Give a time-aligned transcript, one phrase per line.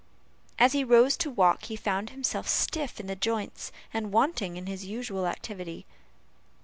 [0.57, 4.65] As he rose to walk, he found himself stiff in the joints, and wanting in
[4.65, 5.85] his usual activity.